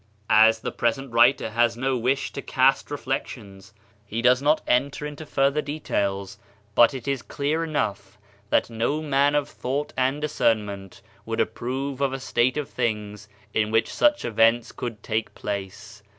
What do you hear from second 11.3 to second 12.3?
approve of a